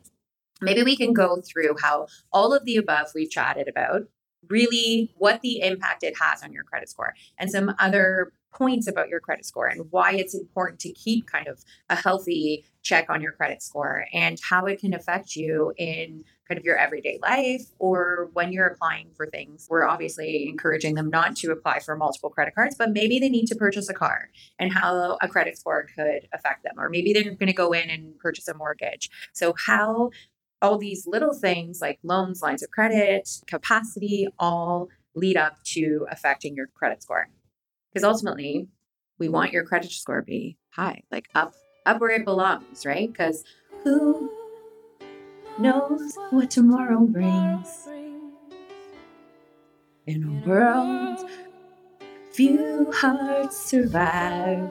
maybe 0.61 0.83
we 0.83 0.97
can 0.97 1.12
go 1.12 1.40
through 1.40 1.76
how 1.80 2.06
all 2.33 2.54
of 2.54 2.64
the 2.64 2.76
above 2.76 3.09
we've 3.14 3.30
chatted 3.30 3.68
about 3.68 4.02
really 4.48 5.12
what 5.16 5.40
the 5.40 5.60
impact 5.60 6.02
it 6.02 6.14
has 6.20 6.42
on 6.42 6.52
your 6.52 6.64
credit 6.64 6.88
score 6.88 7.14
and 7.38 7.50
some 7.50 7.74
other 7.78 8.32
points 8.54 8.86
about 8.86 9.08
your 9.08 9.20
credit 9.20 9.44
score 9.44 9.66
and 9.66 9.86
why 9.90 10.12
it's 10.12 10.34
important 10.34 10.78
to 10.80 10.92
keep 10.92 11.26
kind 11.26 11.48
of 11.48 11.64
a 11.90 11.96
healthy 11.96 12.64
check 12.82 13.06
on 13.08 13.20
your 13.20 13.32
credit 13.32 13.62
score 13.62 14.06
and 14.12 14.38
how 14.48 14.66
it 14.66 14.78
can 14.78 14.94
affect 14.94 15.34
you 15.34 15.72
in 15.76 16.24
kind 16.46 16.58
of 16.58 16.64
your 16.64 16.76
everyday 16.76 17.18
life 17.22 17.62
or 17.78 18.28
when 18.34 18.52
you're 18.52 18.66
applying 18.66 19.08
for 19.16 19.26
things. 19.26 19.66
We're 19.70 19.88
obviously 19.88 20.46
encouraging 20.46 20.94
them 20.94 21.08
not 21.08 21.36
to 21.36 21.50
apply 21.50 21.80
for 21.80 21.96
multiple 21.96 22.28
credit 22.28 22.54
cards, 22.54 22.76
but 22.78 22.92
maybe 22.92 23.18
they 23.18 23.30
need 23.30 23.46
to 23.46 23.54
purchase 23.54 23.88
a 23.88 23.94
car 23.94 24.28
and 24.58 24.72
how 24.72 25.16
a 25.22 25.28
credit 25.28 25.58
score 25.58 25.86
could 25.96 26.28
affect 26.32 26.62
them. 26.64 26.74
Or 26.78 26.90
maybe 26.90 27.12
they're 27.12 27.22
going 27.24 27.46
to 27.46 27.54
go 27.54 27.72
in 27.72 27.88
and 27.88 28.18
purchase 28.18 28.46
a 28.48 28.54
mortgage. 28.54 29.10
So, 29.32 29.54
how 29.66 30.10
all 30.62 30.78
these 30.78 31.06
little 31.06 31.34
things 31.34 31.80
like 31.80 31.99
loans, 32.02 32.42
lines 32.42 32.62
of 32.62 32.70
credit, 32.70 33.28
capacity 33.46 34.28
all 34.38 34.88
lead 35.14 35.37
up 35.37 35.62
to 35.64 36.06
affecting 36.11 36.54
your 36.54 36.68
credit 36.68 37.02
score. 37.02 37.28
Because 37.92 38.04
ultimately, 38.04 38.68
we 39.18 39.28
want 39.28 39.52
your 39.52 39.64
credit 39.64 39.90
score 39.92 40.20
to 40.20 40.26
be 40.26 40.56
high, 40.70 41.02
like 41.11 41.28
up 41.34 41.54
up 41.87 42.00
where 42.00 42.11
it 42.11 42.25
belongs, 42.25 42.87
right? 42.87 43.12
Because 43.12 43.44
who 43.82 44.30
knows 45.58 46.16
what 46.30 46.50
tomorrow 46.50 47.00
brings? 47.00 47.88
In 50.06 50.25
a 50.25 50.49
world, 50.49 51.18
few 52.32 52.90
hearts 52.92 53.56
survive. 53.56 54.68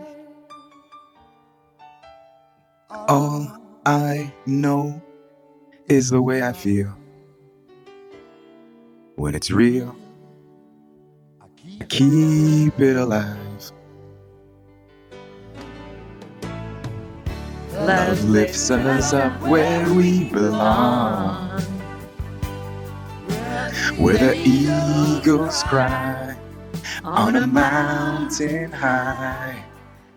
All 2.89 3.57
I 3.85 4.31
know 4.45 5.01
is 5.93 6.09
the 6.09 6.21
way 6.21 6.41
I 6.41 6.53
feel. 6.53 6.91
When 9.15 9.35
it's 9.35 9.51
real, 9.51 9.95
I 11.79 11.85
keep 11.85 12.79
it 12.79 12.97
alive. 12.97 13.37
Love 17.73 18.23
lifts 18.25 18.71
us 18.71 19.13
up 19.13 19.39
where 19.41 19.93
we 19.93 20.29
belong. 20.29 21.61
Where 23.97 24.17
the 24.17 24.35
eagles 24.43 25.61
cry 25.63 26.35
on 27.03 27.35
a 27.35 27.45
mountain 27.45 28.71
high. 28.71 29.63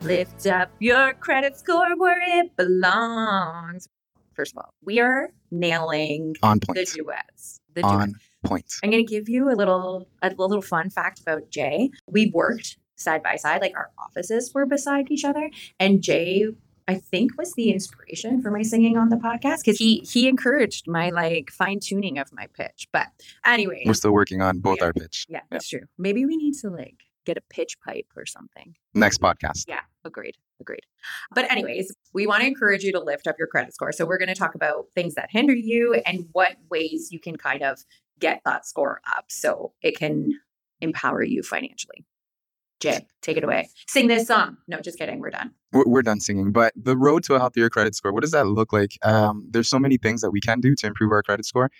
Lift 0.00 0.46
up 0.46 0.70
your 0.78 1.12
credit 1.14 1.58
score 1.58 1.96
where 1.96 2.40
it 2.40 2.56
belongs. 2.56 3.88
First 4.34 4.52
of 4.52 4.58
all, 4.58 4.74
we 4.84 5.00
are 5.00 5.30
nailing 5.58 6.34
On 6.42 6.60
point. 6.60 6.76
the 6.78 6.84
duets. 6.84 7.60
The 7.74 7.82
duets. 7.82 7.94
On 7.94 8.14
point. 8.44 8.64
I'm 8.82 8.90
going 8.90 9.04
to 9.06 9.10
give 9.10 9.28
you 9.28 9.50
a 9.50 9.54
little 9.56 10.08
a 10.22 10.30
little 10.30 10.62
fun 10.62 10.90
fact 10.90 11.20
about 11.20 11.50
Jay. 11.50 11.90
We 12.06 12.30
worked 12.32 12.78
side 12.96 13.22
by 13.22 13.36
side, 13.36 13.60
like 13.60 13.74
our 13.76 13.90
offices 13.98 14.52
were 14.54 14.66
beside 14.66 15.10
each 15.10 15.24
other, 15.24 15.50
and 15.80 16.02
Jay. 16.02 16.46
I 16.88 16.94
think 16.94 17.36
was 17.36 17.52
the 17.54 17.72
inspiration 17.72 18.40
for 18.40 18.52
my 18.52 18.62
singing 18.62 18.96
on 18.96 19.08
the 19.08 19.16
podcast 19.16 19.56
because 19.64 19.76
he 19.76 20.06
he 20.08 20.28
encouraged 20.28 20.86
my 20.86 21.10
like 21.10 21.50
fine 21.50 21.80
tuning 21.80 22.16
of 22.16 22.32
my 22.32 22.46
pitch. 22.54 22.86
But 22.92 23.08
anyway, 23.44 23.82
We're 23.84 23.94
still 23.94 24.12
working 24.12 24.40
on 24.40 24.60
both 24.60 24.78
Yeah. 24.78 24.84
our 24.84 24.92
pitch. 24.92 25.26
yeah, 25.28 25.40
that's 25.50 25.68
true. 25.68 25.80
Maybe 25.98 26.24
we 26.24 26.36
need 26.36 26.54
to 26.60 26.70
like 26.70 26.94
get 27.26 27.36
a 27.36 27.42
pitch 27.50 27.76
pipe 27.84 28.06
or 28.16 28.24
something. 28.24 28.74
Next 28.94 29.20
podcast. 29.20 29.64
Yeah, 29.68 29.80
agreed. 30.04 30.36
Agreed. 30.60 30.86
But, 31.34 31.50
anyways, 31.50 31.94
we 32.14 32.26
want 32.26 32.40
to 32.40 32.46
encourage 32.46 32.82
you 32.82 32.92
to 32.92 33.00
lift 33.00 33.26
up 33.26 33.36
your 33.38 33.48
credit 33.48 33.74
score. 33.74 33.92
So, 33.92 34.06
we're 34.06 34.18
going 34.18 34.28
to 34.28 34.34
talk 34.34 34.54
about 34.54 34.86
things 34.94 35.14
that 35.16 35.28
hinder 35.30 35.54
you 35.54 36.00
and 36.06 36.26
what 36.32 36.56
ways 36.70 37.08
you 37.10 37.20
can 37.20 37.36
kind 37.36 37.62
of 37.62 37.84
get 38.18 38.40
that 38.46 38.66
score 38.66 39.00
up 39.14 39.26
so 39.28 39.72
it 39.82 39.98
can 39.98 40.40
empower 40.80 41.22
you 41.22 41.42
financially. 41.42 42.06
Jay, 42.80 43.06
take 43.22 43.36
it 43.36 43.44
away. 43.44 43.70
Sing 43.88 44.06
this 44.06 44.26
song. 44.26 44.58
No, 44.68 44.80
just 44.80 44.98
kidding. 44.98 45.20
We're 45.20 45.30
done. 45.30 45.52
We're, 45.72 45.84
we're 45.86 46.02
done 46.02 46.20
singing, 46.20 46.52
but 46.52 46.74
the 46.76 46.96
road 46.96 47.24
to 47.24 47.34
a 47.34 47.38
healthier 47.38 47.70
credit 47.70 47.94
score, 47.94 48.12
what 48.12 48.20
does 48.20 48.32
that 48.32 48.46
look 48.46 48.72
like? 48.72 48.98
Um, 49.02 49.46
there's 49.50 49.68
so 49.68 49.78
many 49.78 49.96
things 49.96 50.20
that 50.20 50.30
we 50.30 50.40
can 50.40 50.60
do 50.60 50.74
to 50.76 50.86
improve 50.86 51.10
our 51.12 51.22
credit 51.22 51.46
score. 51.46 51.70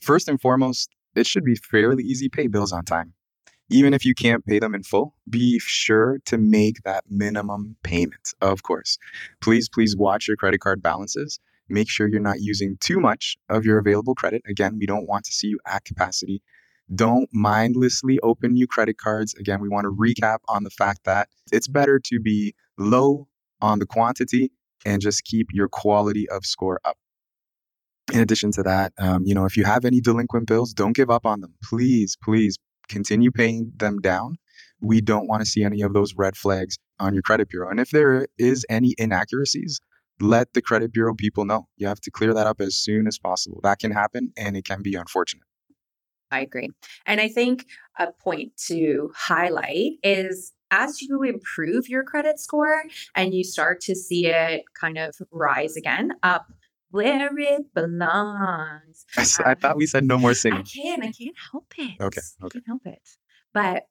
First 0.00 0.28
and 0.28 0.40
foremost, 0.40 0.90
it 1.14 1.26
should 1.26 1.44
be 1.44 1.54
fairly 1.54 2.02
easy 2.02 2.28
pay 2.28 2.46
bills 2.46 2.72
on 2.72 2.84
time. 2.84 3.12
Even 3.70 3.92
if 3.92 4.04
you 4.04 4.14
can't 4.14 4.46
pay 4.46 4.58
them 4.58 4.74
in 4.74 4.82
full, 4.82 5.14
be 5.28 5.58
sure 5.58 6.18
to 6.24 6.38
make 6.38 6.82
that 6.84 7.04
minimum 7.10 7.76
payment, 7.82 8.32
of 8.40 8.62
course. 8.62 8.98
Please, 9.40 9.68
please 9.68 9.96
watch 9.96 10.26
your 10.26 10.36
credit 10.36 10.60
card 10.60 10.82
balances. 10.82 11.38
Make 11.68 11.90
sure 11.90 12.08
you're 12.08 12.20
not 12.20 12.40
using 12.40 12.78
too 12.80 12.98
much 12.98 13.36
of 13.50 13.66
your 13.66 13.78
available 13.78 14.14
credit. 14.14 14.42
Again, 14.48 14.78
we 14.78 14.86
don't 14.86 15.06
want 15.06 15.24
to 15.26 15.32
see 15.32 15.48
you 15.48 15.58
at 15.66 15.84
capacity. 15.84 16.42
Don't 16.94 17.28
mindlessly 17.30 18.18
open 18.22 18.54
new 18.54 18.66
credit 18.66 18.96
cards. 18.96 19.34
Again, 19.34 19.60
we 19.60 19.68
want 19.68 19.84
to 19.84 19.90
recap 19.90 20.38
on 20.48 20.64
the 20.64 20.70
fact 20.70 21.04
that 21.04 21.28
it's 21.52 21.68
better 21.68 22.00
to 22.04 22.18
be 22.18 22.54
low 22.78 23.28
on 23.60 23.80
the 23.80 23.86
quantity 23.86 24.50
and 24.86 25.02
just 25.02 25.24
keep 25.24 25.48
your 25.52 25.68
quality 25.68 26.26
of 26.30 26.46
score 26.46 26.80
up. 26.86 26.96
In 28.14 28.20
addition 28.20 28.50
to 28.52 28.62
that, 28.62 28.94
um, 28.98 29.24
you 29.26 29.34
know, 29.34 29.44
if 29.44 29.54
you 29.58 29.64
have 29.64 29.84
any 29.84 30.00
delinquent 30.00 30.46
bills, 30.46 30.72
don't 30.72 30.96
give 30.96 31.10
up 31.10 31.26
on 31.26 31.42
them. 31.42 31.52
Please, 31.62 32.16
please 32.22 32.56
continue 32.88 33.30
paying 33.30 33.72
them 33.76 33.98
down. 34.00 34.36
We 34.80 35.00
don't 35.00 35.28
want 35.28 35.42
to 35.42 35.46
see 35.46 35.64
any 35.64 35.82
of 35.82 35.92
those 35.92 36.14
red 36.14 36.36
flags 36.36 36.78
on 36.98 37.14
your 37.14 37.22
credit 37.22 37.48
bureau. 37.48 37.70
And 37.70 37.80
if 37.80 37.90
there 37.90 38.28
is 38.38 38.64
any 38.68 38.94
inaccuracies, 38.98 39.80
let 40.20 40.52
the 40.52 40.62
credit 40.62 40.92
bureau 40.92 41.14
people 41.14 41.44
know. 41.44 41.68
You 41.76 41.86
have 41.86 42.00
to 42.00 42.10
clear 42.10 42.34
that 42.34 42.46
up 42.46 42.60
as 42.60 42.76
soon 42.76 43.06
as 43.06 43.18
possible. 43.18 43.60
That 43.62 43.78
can 43.78 43.92
happen 43.92 44.32
and 44.36 44.56
it 44.56 44.64
can 44.64 44.82
be 44.82 44.94
unfortunate. 44.94 45.44
I 46.30 46.40
agree. 46.40 46.68
And 47.06 47.20
I 47.20 47.28
think 47.28 47.66
a 47.98 48.08
point 48.12 48.52
to 48.66 49.10
highlight 49.16 49.92
is 50.02 50.52
as 50.70 51.00
you 51.00 51.22
improve 51.22 51.88
your 51.88 52.04
credit 52.04 52.38
score 52.38 52.82
and 53.14 53.32
you 53.32 53.42
start 53.42 53.80
to 53.80 53.94
see 53.94 54.26
it 54.26 54.62
kind 54.78 54.98
of 54.98 55.14
rise 55.30 55.76
again 55.76 56.12
up 56.22 56.46
where 56.90 57.30
it 57.36 57.74
belongs. 57.74 59.04
I 59.16 59.54
thought 59.54 59.76
we 59.76 59.86
said 59.86 60.04
no 60.04 60.18
more 60.18 60.34
singing. 60.34 60.60
I 60.60 60.62
can't, 60.62 61.04
I 61.04 61.12
can't 61.12 61.36
help 61.52 61.72
it. 61.76 62.00
Okay, 62.00 62.20
I 62.42 62.48
can't 62.48 62.66
help 62.66 62.86
it. 62.86 63.02
But 63.52 63.84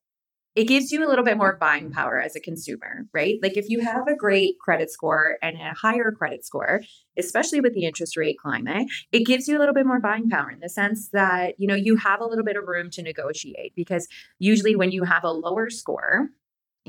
it 0.57 0.67
gives 0.67 0.91
you 0.91 1.05
a 1.05 1.07
little 1.07 1.23
bit 1.23 1.37
more 1.37 1.55
buying 1.55 1.91
power 1.91 2.19
as 2.19 2.35
a 2.35 2.39
consumer, 2.39 3.05
right? 3.13 3.37
Like 3.43 3.57
if 3.57 3.69
you 3.69 3.81
have 3.81 4.07
a 4.07 4.15
great 4.15 4.57
credit 4.59 4.89
score 4.89 5.37
and 5.43 5.55
a 5.55 5.75
higher 5.75 6.11
credit 6.11 6.43
score, 6.45 6.81
especially 7.15 7.61
with 7.61 7.75
the 7.75 7.85
interest 7.85 8.17
rate 8.17 8.39
climate, 8.39 8.87
it 9.11 9.27
gives 9.27 9.47
you 9.47 9.55
a 9.55 9.59
little 9.59 9.75
bit 9.75 9.85
more 9.85 9.99
buying 9.99 10.31
power 10.31 10.49
in 10.49 10.59
the 10.59 10.67
sense 10.67 11.09
that, 11.09 11.59
you 11.59 11.67
know, 11.67 11.75
you 11.75 11.95
have 11.97 12.21
a 12.21 12.25
little 12.25 12.43
bit 12.43 12.57
of 12.57 12.67
room 12.67 12.89
to 12.89 13.03
negotiate 13.03 13.73
because 13.75 14.07
usually 14.39 14.75
when 14.75 14.91
you 14.91 15.03
have 15.03 15.23
a 15.23 15.31
lower 15.31 15.69
score, 15.69 16.29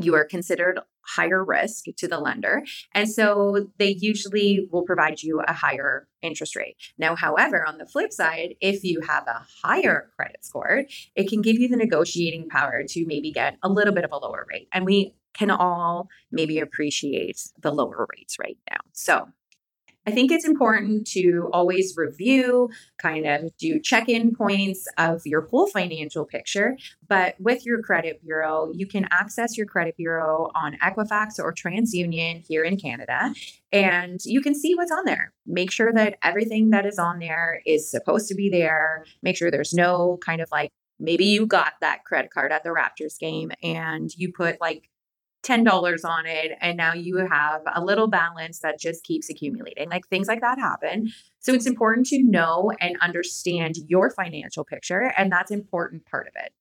you 0.00 0.14
are 0.14 0.24
considered 0.24 0.80
higher 1.02 1.42
risk 1.42 1.84
to 1.96 2.06
the 2.06 2.18
lender. 2.18 2.62
And 2.94 3.10
so 3.10 3.68
they 3.78 3.96
usually 3.98 4.68
will 4.70 4.82
provide 4.82 5.22
you 5.22 5.40
a 5.46 5.52
higher 5.52 6.06
interest 6.20 6.54
rate. 6.54 6.76
Now, 6.98 7.16
however, 7.16 7.64
on 7.66 7.78
the 7.78 7.86
flip 7.86 8.12
side, 8.12 8.56
if 8.60 8.84
you 8.84 9.00
have 9.00 9.26
a 9.26 9.46
higher 9.62 10.10
credit 10.16 10.44
score, 10.44 10.84
it 11.14 11.28
can 11.28 11.40
give 11.40 11.56
you 11.56 11.68
the 11.68 11.76
negotiating 11.76 12.48
power 12.48 12.82
to 12.88 13.06
maybe 13.06 13.32
get 13.32 13.56
a 13.62 13.68
little 13.68 13.94
bit 13.94 14.04
of 14.04 14.12
a 14.12 14.18
lower 14.18 14.46
rate. 14.50 14.68
And 14.72 14.84
we 14.84 15.14
can 15.32 15.50
all 15.50 16.08
maybe 16.30 16.58
appreciate 16.58 17.40
the 17.60 17.70
lower 17.70 18.06
rates 18.16 18.38
right 18.38 18.58
now. 18.70 18.80
So 18.92 19.28
I 20.08 20.10
think 20.10 20.32
it's 20.32 20.46
important 20.46 21.06
to 21.08 21.50
always 21.52 21.94
review, 21.94 22.70
kind 22.96 23.26
of 23.26 23.54
do 23.58 23.78
check 23.78 24.08
in 24.08 24.34
points 24.34 24.88
of 24.96 25.20
your 25.26 25.42
whole 25.42 25.66
financial 25.66 26.24
picture. 26.24 26.78
But 27.06 27.38
with 27.38 27.66
your 27.66 27.82
credit 27.82 28.24
bureau, 28.24 28.72
you 28.72 28.86
can 28.86 29.06
access 29.10 29.58
your 29.58 29.66
credit 29.66 29.98
bureau 29.98 30.50
on 30.54 30.78
Equifax 30.82 31.38
or 31.38 31.52
TransUnion 31.52 32.46
here 32.48 32.64
in 32.64 32.78
Canada, 32.78 33.34
and 33.70 34.18
you 34.24 34.40
can 34.40 34.54
see 34.54 34.74
what's 34.74 34.90
on 34.90 35.04
there. 35.04 35.34
Make 35.44 35.70
sure 35.70 35.92
that 35.92 36.16
everything 36.22 36.70
that 36.70 36.86
is 36.86 36.98
on 36.98 37.18
there 37.18 37.60
is 37.66 37.90
supposed 37.90 38.28
to 38.28 38.34
be 38.34 38.48
there. 38.48 39.04
Make 39.22 39.36
sure 39.36 39.50
there's 39.50 39.74
no 39.74 40.18
kind 40.24 40.40
of 40.40 40.48
like 40.50 40.70
maybe 40.98 41.26
you 41.26 41.46
got 41.46 41.74
that 41.82 42.04
credit 42.04 42.30
card 42.30 42.50
at 42.50 42.64
the 42.64 42.70
Raptors 42.70 43.18
game 43.18 43.52
and 43.62 44.10
you 44.16 44.32
put 44.32 44.58
like 44.58 44.88
$10 45.44 46.04
on 46.04 46.26
it 46.26 46.52
and 46.60 46.76
now 46.76 46.92
you 46.92 47.16
have 47.30 47.62
a 47.74 47.82
little 47.82 48.08
balance 48.08 48.58
that 48.60 48.78
just 48.78 49.04
keeps 49.04 49.30
accumulating 49.30 49.88
like 49.88 50.06
things 50.08 50.26
like 50.28 50.40
that 50.40 50.58
happen. 50.58 51.10
So 51.38 51.54
it's 51.54 51.66
important 51.66 52.06
to 52.08 52.22
know 52.22 52.72
and 52.80 52.96
understand 53.00 53.76
your 53.86 54.10
financial 54.10 54.64
picture 54.64 55.12
and 55.16 55.30
that's 55.30 55.50
an 55.50 55.58
important 55.58 56.04
part 56.06 56.26
of 56.26 56.34
it. 56.36 56.52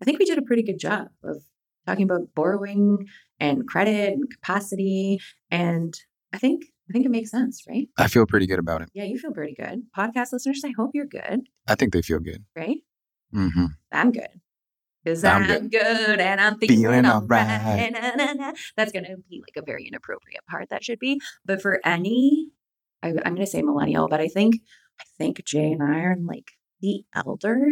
I 0.00 0.04
think 0.04 0.18
we 0.18 0.24
did 0.24 0.36
a 0.38 0.42
pretty 0.42 0.62
good 0.64 0.78
job 0.80 1.08
of 1.22 1.44
talking 1.86 2.04
about 2.04 2.34
borrowing 2.34 3.06
and 3.38 3.66
credit 3.68 4.12
and 4.14 4.30
capacity 4.30 5.20
and 5.50 5.94
i 6.32 6.38
think 6.38 6.64
i 6.88 6.92
think 6.92 7.04
it 7.04 7.10
makes 7.10 7.30
sense 7.30 7.62
right? 7.68 7.88
I 7.98 8.08
feel 8.08 8.26
pretty 8.26 8.46
good 8.46 8.58
about 8.58 8.82
it. 8.82 8.88
yeah 8.94 9.04
you 9.04 9.18
feel 9.18 9.32
pretty 9.32 9.54
good. 9.54 9.82
Podcast 9.96 10.32
listeners 10.32 10.62
i 10.64 10.72
hope 10.76 10.90
you're 10.94 11.06
good. 11.06 11.42
I 11.68 11.74
think 11.76 11.92
they 11.92 12.02
feel 12.02 12.18
good. 12.20 12.44
right? 12.56 12.78
Hmm 13.32 13.66
I'm 13.92 14.12
good. 14.12 14.41
Because 15.04 15.24
I'm 15.24 15.42
I'm, 15.42 15.68
good. 15.68 15.70
good. 15.72 16.20
and 16.20 16.40
I'm 16.40 16.58
feeling, 16.58 16.76
Feeling 16.82 17.04
all 17.06 17.22
alright. 17.22 17.46
right. 17.64 17.92
Na, 17.92 18.14
na, 18.24 18.32
na. 18.34 18.52
That's 18.76 18.92
going 18.92 19.04
to 19.04 19.16
be 19.28 19.40
like 19.40 19.56
a 19.56 19.64
very 19.66 19.86
inappropriate 19.88 20.46
part. 20.48 20.68
That 20.70 20.84
should 20.84 20.98
be. 20.98 21.20
But 21.44 21.60
for 21.60 21.80
any, 21.84 22.48
I, 23.02 23.08
I'm 23.08 23.34
going 23.34 23.36
to 23.36 23.46
say 23.46 23.62
millennial, 23.62 24.08
but 24.08 24.20
I 24.20 24.28
think, 24.28 24.56
I 25.00 25.04
think 25.18 25.44
Jay 25.44 25.72
and 25.72 25.82
I 25.82 26.00
are 26.00 26.12
in 26.12 26.26
like 26.26 26.52
the 26.80 27.04
elder 27.14 27.66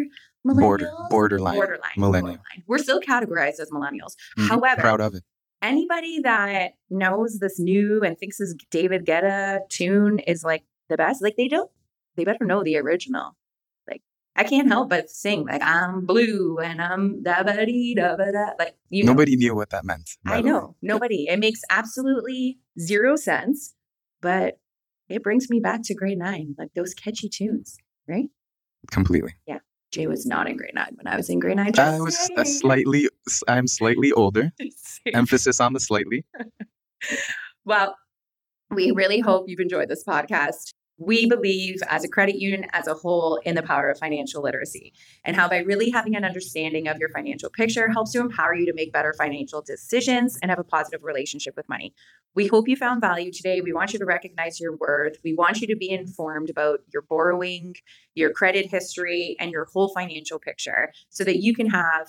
millennials. 0.47 0.61
Border, 0.61 0.93
borderline, 1.11 1.55
Borderline. 1.55 1.91
millennial. 1.97 2.23
borderline. 2.37 2.65
We're 2.67 2.79
still 2.79 3.01
categorized 3.01 3.61
as 3.61 3.71
millennials. 3.71 4.15
Mhm. 4.39 4.49
However, 4.49 4.81
Proud 4.81 5.01
of 5.01 5.15
it. 5.15 5.23
anybody 5.63 6.21
that 6.23 6.73
knows 6.89 7.39
this 7.39 7.59
new 7.61 8.01
and 8.03 8.19
thinks 8.19 8.39
this 8.39 8.55
David 8.71 9.05
Guetta 9.07 9.61
tune 9.69 10.19
is 10.21 10.43
like 10.43 10.65
the 10.89 10.97
best, 10.97 11.23
like 11.23 11.37
they 11.37 11.47
don't, 11.49 11.71
they 12.17 12.25
better 12.25 12.45
know 12.45 12.65
the 12.65 12.77
original. 12.77 13.37
I 14.41 14.45
can't 14.45 14.69
help 14.69 14.91
mm-hmm. 14.91 15.01
but 15.01 15.11
sing 15.11 15.45
like 15.45 15.63
I'm 15.63 16.07
blue 16.07 16.59
and 16.59 16.81
I'm 16.81 17.23
da 17.23 17.43
ba 17.43 17.67
dee 17.67 17.95
da 17.95 18.17
ba 18.17 18.33
da. 18.33 18.51
Like 18.59 18.75
you 18.89 19.05
know, 19.05 19.13
Nobody 19.13 19.37
knew 19.37 19.55
what 19.55 19.71
that 19.71 19.85
meant. 19.85 20.11
I 20.27 20.41
know 20.41 20.77
nobody. 20.83 21.27
It 21.29 21.39
makes 21.39 21.61
absolutely 21.71 22.59
zero 22.79 23.17
sense, 23.17 23.75
but 24.21 24.59
it 25.09 25.23
brings 25.23 25.51
me 25.51 25.61
back 25.61 25.83
to 25.85 25.95
grade 25.95 26.19
nine, 26.19 26.55
like 26.59 26.71
those 26.75 26.95
catchy 26.95 27.29
tunes, 27.29 27.77
right? 28.09 28.29
Completely. 28.91 29.35
Yeah. 29.47 29.59
Jay 29.93 30.07
was 30.07 30.25
not 30.25 30.49
in 30.49 30.57
grade 30.57 30.75
nine 30.75 30.93
when 30.95 31.13
I 31.13 31.17
was 31.17 31.29
in 31.29 31.41
grade 31.41 31.57
nine. 31.57 31.77
I 31.77 32.01
was 32.01 32.17
slightly, 32.45 33.09
I'm 33.49 33.67
slightly 33.67 34.13
older. 34.13 34.53
Emphasis 35.13 35.61
on 35.61 35.73
the 35.73 35.81
slightly. 35.81 36.25
Well, 37.65 37.95
we 38.71 38.91
really 38.91 39.21
hope 39.21 39.45
you've 39.47 39.61
enjoyed 39.61 39.89
this 39.89 40.05
podcast. 40.05 40.73
We 41.01 41.25
believe 41.25 41.81
as 41.89 42.05
a 42.05 42.09
credit 42.09 42.37
union 42.37 42.67
as 42.75 42.87
a 42.87 42.93
whole 42.93 43.41
in 43.47 43.55
the 43.55 43.63
power 43.63 43.89
of 43.89 43.99
financial 43.99 44.43
literacy 44.43 44.93
and 45.25 45.35
how 45.35 45.49
by 45.49 45.61
really 45.61 45.89
having 45.89 46.15
an 46.15 46.27
understanding 46.27 46.89
of 46.89 46.99
your 46.99 47.09
financial 47.09 47.49
picture 47.49 47.89
helps 47.89 48.13
to 48.13 48.21
empower 48.21 48.55
you 48.55 48.67
to 48.67 48.75
make 48.75 48.93
better 48.93 49.15
financial 49.17 49.63
decisions 49.63 50.39
and 50.43 50.51
have 50.51 50.59
a 50.59 50.65
positive 50.65 51.03
relationship 51.03 51.57
with 51.57 51.67
money. 51.71 51.95
We 52.35 52.49
hope 52.49 52.69
you 52.69 52.77
found 52.77 53.01
value 53.01 53.33
today. 53.33 53.63
We 53.63 53.73
want 53.73 53.95
you 53.95 53.99
to 53.99 54.05
recognize 54.05 54.61
your 54.61 54.77
worth. 54.77 55.17
We 55.25 55.33
want 55.33 55.63
you 55.63 55.67
to 55.69 55.77
be 55.77 55.91
informed 55.91 56.51
about 56.51 56.81
your 56.93 57.01
borrowing, 57.01 57.77
your 58.15 58.31
credit 58.31 58.67
history, 58.67 59.37
and 59.41 59.51
your 59.51 59.65
whole 59.65 59.89
financial 59.89 60.39
picture 60.39 60.93
so 61.09 61.25
that 61.25 61.39
you 61.39 61.55
can 61.55 61.71
have 61.71 62.09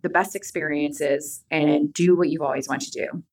the 0.00 0.08
best 0.08 0.36
experiences 0.36 1.44
and 1.50 1.92
do 1.92 2.16
what 2.16 2.28
you've 2.28 2.42
always 2.42 2.68
wanted 2.68 2.92
to 2.92 3.00
do. 3.00 3.24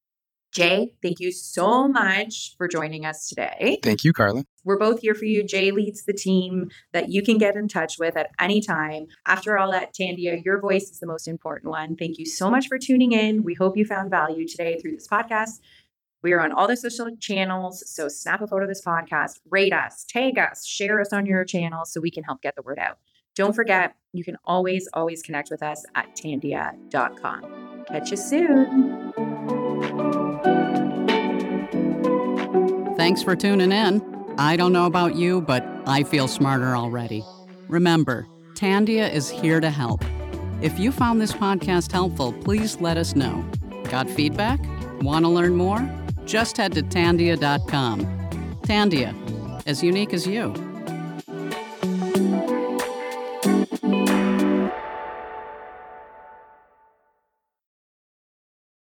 Jay, 0.56 0.94
thank 1.04 1.20
you 1.20 1.34
so 1.34 1.86
much 1.90 2.56
for 2.58 2.70
joining 2.70 3.06
us 3.06 3.28
today. 3.28 3.78
Thank 3.84 4.06
you, 4.06 4.14
Carla. 4.14 4.46
We're 4.64 4.80
both 4.80 5.02
here 5.02 5.14
for 5.14 5.26
you. 5.26 5.44
Jay 5.44 5.70
leads 5.72 6.06
the 6.06 6.14
team 6.14 6.70
that 6.94 7.10
you 7.10 7.22
can 7.22 7.38
get 7.38 7.58
in 7.58 7.68
touch 7.68 8.00
with 8.00 8.16
at 8.16 8.30
any 8.40 8.62
time. 8.62 9.08
After 9.26 9.58
all 9.58 9.70
that, 9.74 9.94
Tandia, 9.94 10.46
your 10.46 10.62
voice 10.62 10.90
is 10.90 11.00
the 11.02 11.08
most 11.08 11.28
important 11.28 11.72
one. 11.72 11.98
Thank 11.98 12.18
you 12.18 12.26
so 12.26 12.50
much 12.50 12.70
for 12.70 12.80
tuning 12.80 13.12
in. 13.12 13.44
We 13.44 13.54
hope 13.54 13.76
you 13.76 13.84
found 13.84 14.10
value 14.10 14.48
today 14.48 14.80
through 14.80 14.94
this 14.94 15.10
podcast. 15.10 15.60
We 16.24 16.32
are 16.32 16.40
on 16.40 16.54
all 16.54 16.70
the 16.70 16.78
social 16.78 17.14
channels, 17.20 17.84
so 17.94 18.08
snap 18.08 18.42
a 18.42 18.48
photo 18.48 18.64
of 18.64 18.70
this 18.70 18.84
podcast, 18.84 19.42
rate 19.50 19.74
us, 19.74 20.06
tag 20.06 20.40
us, 20.40 20.66
share 20.66 21.02
us 21.02 21.12
on 21.12 21.26
your 21.26 21.44
channels 21.44 21.92
so 21.92 22.00
we 22.00 22.12
can 22.12 22.24
help 22.24 22.42
get 22.42 22.56
the 22.56 22.62
word 22.62 22.80
out. 22.80 22.98
Don't 23.36 23.54
forget, 23.54 23.96
you 24.14 24.24
can 24.24 24.38
always, 24.46 24.88
always 24.94 25.22
connect 25.22 25.50
with 25.52 25.62
us 25.62 25.84
at 25.96 26.16
tandia.com. 26.16 27.44
Catch 27.90 28.12
you 28.12 28.18
soon. 28.18 29.25
Thanks 33.06 33.22
for 33.22 33.36
tuning 33.36 33.72
in. 33.72 34.02
I 34.40 34.56
don't 34.56 34.74
know 34.74 34.88
about 34.88 35.16
you, 35.16 35.40
but 35.40 35.64
I 35.86 36.02
feel 36.02 36.28
smarter 36.28 36.76
already. 36.76 37.24
Remember, 37.68 38.26
Tandia 38.56 39.14
is 39.14 39.30
here 39.30 39.60
to 39.60 39.70
help. 39.70 40.04
If 40.60 40.80
you 40.80 40.92
found 40.92 41.22
this 41.22 41.32
podcast 41.32 41.92
helpful, 41.92 42.34
please 42.34 42.82
let 42.82 42.98
us 42.98 43.16
know. 43.16 43.46
Got 43.92 44.10
feedback? 44.10 44.60
Want 45.04 45.24
to 45.24 45.30
learn 45.30 45.54
more? 45.56 45.88
Just 46.26 46.58
head 46.58 46.72
to 46.74 46.82
tandia.com. 46.82 48.06
Tandia, 48.64 49.62
as 49.68 49.84
unique 49.84 50.12
as 50.12 50.26
you. 50.26 50.65